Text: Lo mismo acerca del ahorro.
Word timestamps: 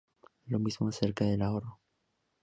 Lo 0.47 0.57
mismo 0.57 0.87
acerca 0.87 1.25
del 1.25 1.43
ahorro. 1.43 1.79